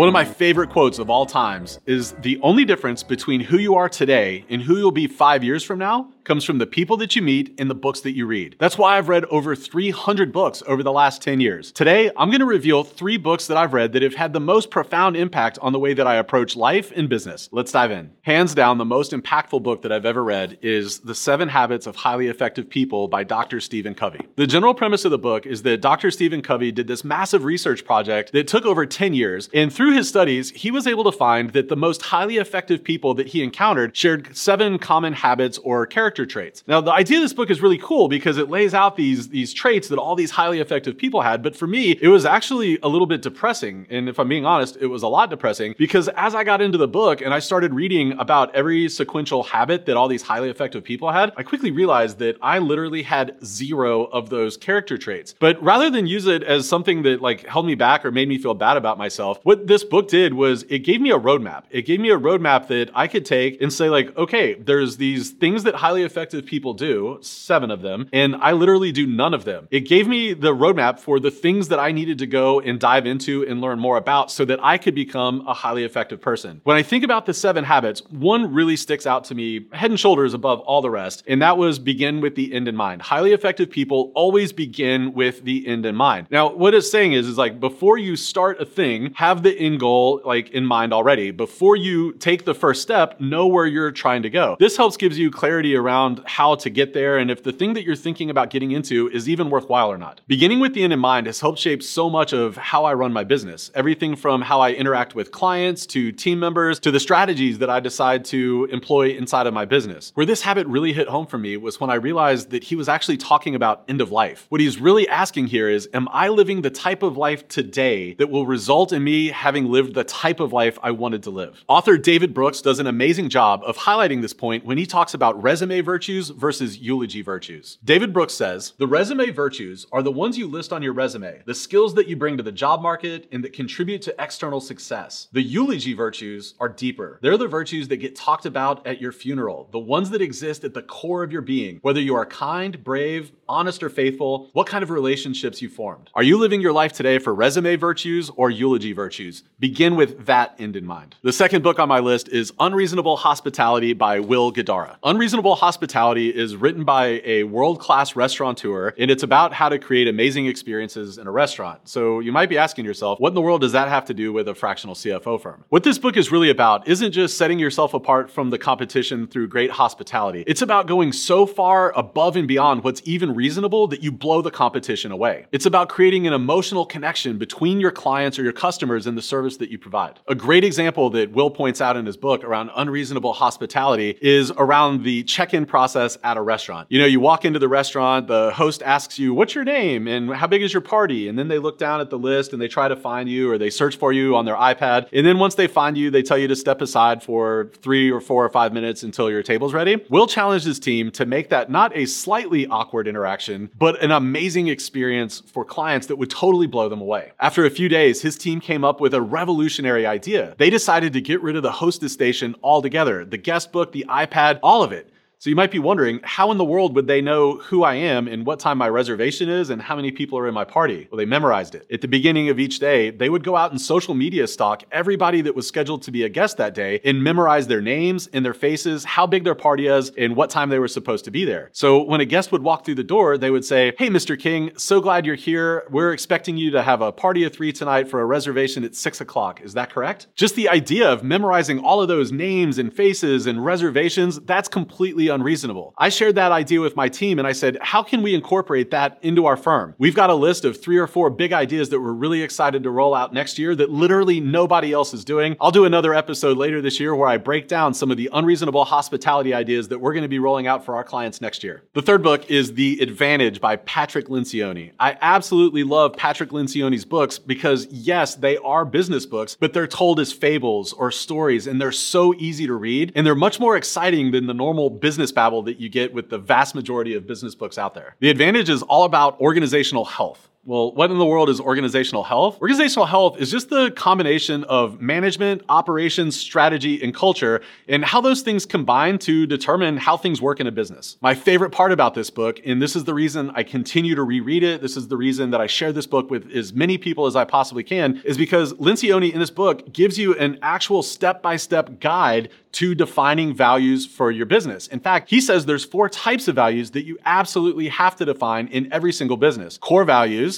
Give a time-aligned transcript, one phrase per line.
[0.00, 3.74] One of my favorite quotes of all times is the only difference between who you
[3.74, 7.16] are today and who you'll be five years from now comes from the people that
[7.16, 8.54] you meet and the books that you read.
[8.60, 11.72] That's why I've read over 300 books over the last 10 years.
[11.72, 14.70] Today, I'm going to reveal three books that I've read that have had the most
[14.70, 17.48] profound impact on the way that I approach life and business.
[17.50, 18.12] Let's dive in.
[18.22, 21.96] Hands down, the most impactful book that I've ever read is The Seven Habits of
[21.96, 23.58] Highly Effective People by Dr.
[23.58, 24.20] Stephen Covey.
[24.36, 26.12] The general premise of the book is that Dr.
[26.12, 30.08] Stephen Covey did this massive research project that took over 10 years, and through his
[30.08, 33.96] studies, he was able to find that the most highly effective people that he encountered
[33.96, 35.86] shared seven common habits or
[36.20, 36.64] character traits.
[36.66, 39.52] Now, the idea of this book is really cool because it lays out these, these
[39.52, 41.42] traits that all these highly effective people had.
[41.42, 43.86] But for me, it was actually a little bit depressing.
[43.90, 46.78] And if I'm being honest, it was a lot depressing because as I got into
[46.78, 50.84] the book and I started reading about every sequential habit that all these highly effective
[50.84, 55.34] people had, I quickly realized that I literally had zero of those character traits.
[55.38, 58.38] But rather than use it as something that like held me back or made me
[58.38, 61.64] feel bad about myself, what this book did was it gave me a roadmap.
[61.70, 65.30] It gave me a roadmap that I could take and say like, okay, there's these
[65.30, 69.44] things that highly effective people do, seven of them, and I literally do none of
[69.44, 69.68] them.
[69.70, 73.06] It gave me the roadmap for the things that I needed to go and dive
[73.06, 76.60] into and learn more about so that I could become a highly effective person.
[76.64, 79.98] When I think about the seven habits, one really sticks out to me head and
[79.98, 83.02] shoulders above all the rest, and that was begin with the end in mind.
[83.02, 86.28] Highly effective people always begin with the end in mind.
[86.30, 89.80] Now, what it's saying is, is like before you start a thing, have the end
[89.80, 91.30] goal like in mind already.
[91.30, 94.56] Before you take the first step, know where you're trying to go.
[94.58, 95.89] This helps gives you clarity around
[96.26, 99.28] how to get there and if the thing that you're thinking about getting into is
[99.28, 100.20] even worthwhile or not.
[100.26, 103.12] Beginning with the end in mind has helped shape so much of how I run
[103.12, 103.70] my business.
[103.74, 107.80] Everything from how I interact with clients to team members to the strategies that I
[107.80, 110.12] decide to employ inside of my business.
[110.14, 112.88] Where this habit really hit home for me was when I realized that he was
[112.88, 114.46] actually talking about end of life.
[114.48, 118.30] What he's really asking here is Am I living the type of life today that
[118.30, 121.62] will result in me having lived the type of life I wanted to live?
[121.68, 125.42] Author David Brooks does an amazing job of highlighting this point when he talks about
[125.42, 127.78] resume virtues versus eulogy virtues.
[127.84, 131.54] David Brooks says the resume virtues are the ones you list on your resume, the
[131.54, 135.28] skills that you bring to the job market and that contribute to external success.
[135.32, 137.18] The eulogy virtues are deeper.
[137.22, 140.74] They're the virtues that get talked about at your funeral, the ones that exist at
[140.74, 144.82] the core of your being, whether you are kind, brave, honest, or faithful, what kind
[144.82, 146.10] of relationships you formed.
[146.14, 149.42] Are you living your life today for resume virtues or eulogy virtues?
[149.58, 151.16] Begin with that end in mind.
[151.22, 154.96] The second book on my list is Unreasonable Hospitality by Will Guidara.
[155.02, 160.08] Unreasonable Hospitality is written by a world class restaurateur, and it's about how to create
[160.08, 161.88] amazing experiences in a restaurant.
[161.88, 164.32] So you might be asking yourself, what in the world does that have to do
[164.32, 165.64] with a fractional CFO firm?
[165.68, 169.48] What this book is really about isn't just setting yourself apart from the competition through
[169.48, 174.12] great hospitality, it's about going so far above and beyond what's even reasonable that you
[174.12, 175.46] blow the competition away.
[175.52, 179.56] It's about creating an emotional connection between your clients or your customers and the service
[179.58, 180.20] that you provide.
[180.28, 185.04] A great example that Will points out in his book around unreasonable hospitality is around
[185.04, 186.86] the check in process at a restaurant.
[186.90, 190.32] You know, you walk into the restaurant, the host asks you, What's your name and
[190.32, 191.28] how big is your party?
[191.28, 193.58] And then they look down at the list and they try to find you or
[193.58, 195.08] they search for you on their iPad.
[195.12, 198.20] And then once they find you, they tell you to step aside for three or
[198.20, 200.04] four or five minutes until your table's ready.
[200.08, 204.68] Will challenge his team to make that not a slightly awkward interaction, but an amazing
[204.68, 207.32] experience for clients that would totally blow them away.
[207.40, 210.54] After a few days, his team came up with a revolutionary idea.
[210.58, 214.58] They decided to get rid of the hostess station altogether the guest book, the iPad,
[214.62, 215.10] all of it.
[215.40, 218.28] So you might be wondering, how in the world would they know who I am
[218.28, 221.08] and what time my reservation is and how many people are in my party?
[221.10, 221.86] Well, they memorized it.
[221.90, 225.40] At the beginning of each day, they would go out and social media stalk everybody
[225.40, 228.52] that was scheduled to be a guest that day and memorize their names and their
[228.52, 231.70] faces, how big their party is, and what time they were supposed to be there.
[231.72, 234.38] So when a guest would walk through the door, they would say, Hey, Mr.
[234.38, 235.84] King, so glad you're here.
[235.88, 239.22] We're expecting you to have a party of three tonight for a reservation at six
[239.22, 239.62] o'clock.
[239.62, 240.26] Is that correct?
[240.34, 245.29] Just the idea of memorizing all of those names and faces and reservations, that's completely
[245.30, 245.94] unreasonable.
[245.96, 249.18] I shared that idea with my team and I said, how can we incorporate that
[249.22, 249.94] into our firm?
[249.96, 252.90] We've got a list of three or four big ideas that we're really excited to
[252.90, 255.56] roll out next year that literally nobody else is doing.
[255.60, 258.84] I'll do another episode later this year where I break down some of the unreasonable
[258.84, 261.82] hospitality ideas that we're going to be rolling out for our clients next year.
[261.94, 264.92] The third book is The Advantage by Patrick Lencioni.
[264.98, 270.18] I absolutely love Patrick Lencioni's books because yes, they are business books, but they're told
[270.20, 274.30] as fables or stories and they're so easy to read and they're much more exciting
[274.30, 277.78] than the normal business babble that you get with the vast majority of business books
[277.78, 278.16] out there.
[278.20, 280.49] The Advantage is all about organizational health.
[280.62, 282.60] Well, what in the world is organizational health?
[282.60, 288.42] Organizational health is just the combination of management, operations, strategy, and culture, and how those
[288.42, 291.16] things combine to determine how things work in a business.
[291.22, 294.62] My favorite part about this book, and this is the reason I continue to reread
[294.62, 297.36] it, this is the reason that I share this book with as many people as
[297.36, 301.56] I possibly can, is because Lencioni in this book gives you an actual step by
[301.56, 304.86] step guide to defining values for your business.
[304.88, 308.68] In fact, he says there's four types of values that you absolutely have to define
[308.68, 310.49] in every single business core values,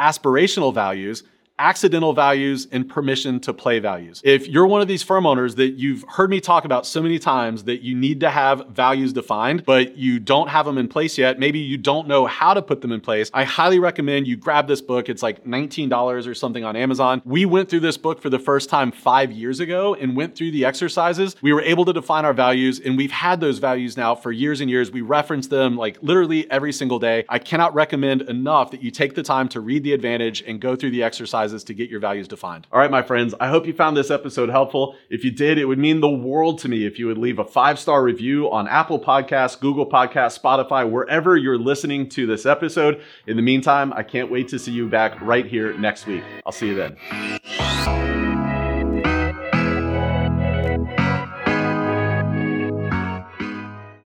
[0.00, 1.22] aspirational values,
[1.60, 4.22] accidental values and permission to play values.
[4.24, 7.18] If you're one of these firm owners that you've heard me talk about so many
[7.18, 11.18] times that you need to have values defined, but you don't have them in place
[11.18, 14.36] yet, maybe you don't know how to put them in place, I highly recommend you
[14.36, 15.10] grab this book.
[15.10, 17.20] It's like $19 or something on Amazon.
[17.26, 20.52] We went through this book for the first time five years ago and went through
[20.52, 21.36] the exercises.
[21.42, 24.62] We were able to define our values and we've had those values now for years
[24.62, 24.90] and years.
[24.90, 27.26] We reference them like literally every single day.
[27.28, 30.74] I cannot recommend enough that you take the time to read the advantage and go
[30.74, 31.02] through the
[31.50, 32.66] exercises to get your values defined.
[32.72, 34.96] All right, my friends, I hope you found this episode helpful.
[35.08, 37.44] If you did, it would mean the world to me if you would leave a
[37.44, 43.02] five star review on Apple Podcasts, Google Podcasts, Spotify, wherever you're listening to this episode.
[43.26, 46.24] In the meantime, I can't wait to see you back right here next week.
[46.46, 47.59] I'll see you then.